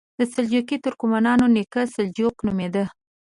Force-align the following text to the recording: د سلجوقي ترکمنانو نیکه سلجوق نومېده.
د 0.19 0.21
سلجوقي 0.33 0.77
ترکمنانو 0.85 1.45
نیکه 1.55 1.81
سلجوق 1.95 2.35
نومېده. 2.45 2.85